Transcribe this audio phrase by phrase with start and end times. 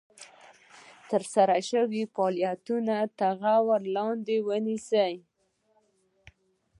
[1.09, 5.13] ترسره شوي فعالیتونه تر غور لاندې نیسي.